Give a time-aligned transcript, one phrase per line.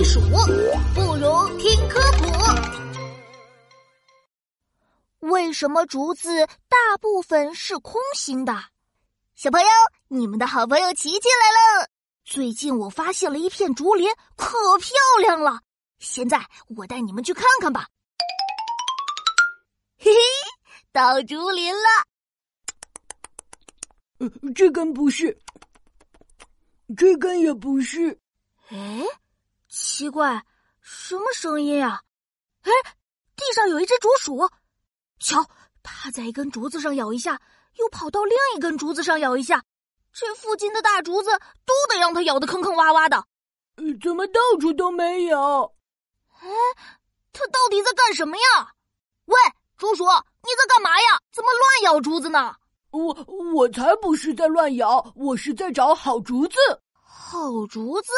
[0.00, 0.18] 避暑，
[0.94, 2.24] 不如听科普。
[5.28, 8.54] 为什么竹子大部分是空心的？
[9.34, 9.68] 小朋友，
[10.08, 11.50] 你们的好朋友琪琪来
[11.82, 11.90] 了。
[12.24, 15.60] 最近我发现了一片竹林，可漂亮了。
[15.98, 17.86] 现在我带你们去看看吧。
[19.98, 20.18] 嘿嘿，
[20.92, 22.06] 到竹林了。
[24.26, 25.38] 呃，这根不是，
[26.96, 28.18] 这根也不是。
[28.68, 29.04] 哎，
[30.00, 30.46] 奇怪，
[30.80, 32.00] 什么声音呀？
[32.62, 32.72] 哎，
[33.36, 34.48] 地上有一只竹鼠。
[35.18, 35.46] 瞧，
[35.82, 37.38] 它在一根竹子上咬一下，
[37.76, 39.62] 又跑到另一根竹子上咬一下，
[40.10, 41.28] 这附近的大竹子
[41.66, 43.18] 都得让它咬得坑坑洼洼的。
[43.76, 45.74] 呃，怎么到处都没有？
[46.40, 46.48] 哎，
[47.34, 48.72] 它到底在干什么呀？
[49.26, 49.36] 喂，
[49.76, 51.20] 竹鼠，你在干嘛呀？
[51.30, 52.54] 怎么乱咬竹子呢？
[52.90, 53.12] 我
[53.52, 56.56] 我才不是在乱咬，我是在找好竹子。
[57.02, 58.10] 好竹子？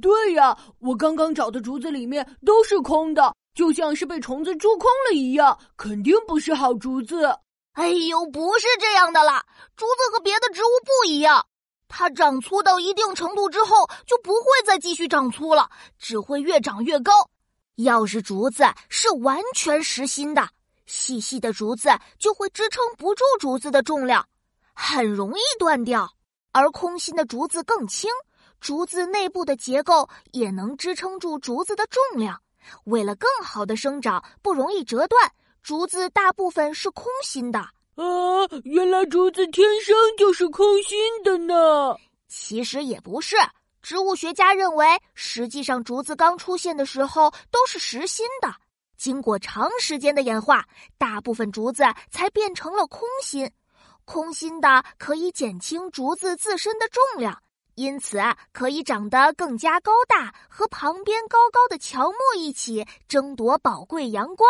[0.00, 3.34] 对呀，我刚刚找的竹子里面都是空的。
[3.54, 7.24] 就像是被虫子蛀空了一样，肯定不是好竹子。
[7.72, 9.42] 哎呦，不是这样的啦！
[9.76, 11.46] 竹子和别的植物不一样，
[11.88, 17.12] 它长粗到一定程度之后就不会再继续长粗了，只会越长越高。
[17.76, 20.46] 要是竹子是完全实心的，
[20.84, 21.88] 细细的竹子
[22.18, 24.26] 就会支撑不住竹子的重量，
[24.74, 26.06] 很容易断掉；
[26.52, 28.10] 而空心的竹子更轻，
[28.60, 32.40] 竹子内部的结构也能支撑住竹子的重量。
[32.84, 35.30] 为了更好的生长，不容易折断，
[35.62, 37.58] 竹子大部分是空心的。
[37.58, 38.04] 啊，
[38.64, 41.96] 原来竹子天生就是空心的呢。
[42.28, 43.36] 其实也不是，
[43.80, 48.52] 植物学家认为，实际上竹子刚出现的时候都是实心的，
[48.98, 50.66] 经过长时间的演化，
[50.98, 53.48] 大部分竹子才变成了空心。
[54.04, 57.40] 空心的可以减轻竹子自身的重量。
[57.76, 58.18] 因此，
[58.52, 64.48] 可以长得更加高大，和旁边高高的乔木一起争夺宝贵阳光。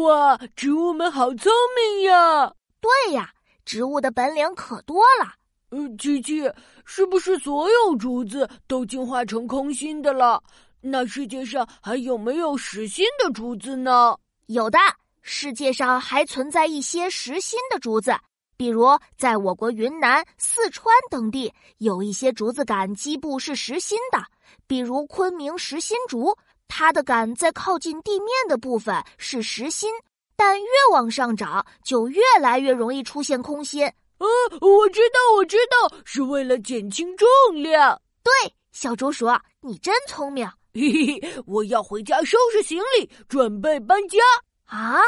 [0.00, 2.54] 哇，植物们好聪明呀！
[2.80, 3.30] 对呀，
[3.64, 5.34] 植物的本领可多了。
[5.70, 6.48] 呃，琪琪，
[6.84, 10.40] 是不是所有竹子都进化成空心的了？
[10.80, 14.16] 那世界上还有没有实心的竹子呢？
[14.46, 14.78] 有的，
[15.20, 18.14] 世界上还存在一些实心的竹子。
[18.62, 24.24] 比如，在我国云南、四川等地，有一些竹子杆基部是实心的，
[24.68, 26.32] 比如昆明实心竹，
[26.68, 29.90] 它的杆在靠近地面的部分是实心，
[30.36, 33.84] 但越往上涨，就越来越容易出现空心。
[33.84, 34.26] 啊，
[34.60, 38.00] 我知道，我知道，是为了减轻重量。
[38.22, 39.26] 对，小竹鼠，
[39.60, 40.46] 你真聪明。
[40.72, 44.20] 嘿嘿，我要回家收拾行李，准备搬家。
[44.66, 45.00] 啊，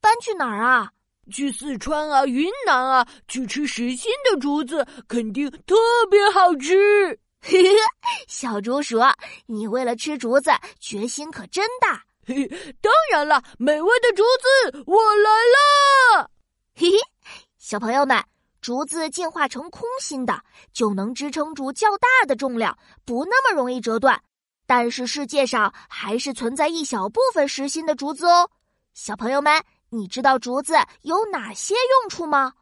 [0.00, 0.90] 搬去哪儿啊？
[1.32, 5.74] 去四川啊，云南啊，去吃实心的竹子，肯定特
[6.10, 7.18] 别好吃。
[8.26, 8.98] 小竹鼠，
[9.46, 10.50] 你为了吃竹子，
[10.80, 12.02] 决心可真大。
[12.80, 14.22] 当然了，美味的竹
[14.72, 16.30] 子，我来了。
[16.74, 16.98] 嘿嘿，
[17.58, 18.20] 小朋友们，
[18.60, 20.40] 竹子进化成空心的，
[20.72, 24.20] 就能支撑住较大的重量，不那么容易折断。
[24.66, 28.50] 但是世界上还是存在一小部分实心的竹子哦，
[28.94, 29.62] 小朋友们。
[29.90, 32.52] 你知道竹子有哪些用处吗？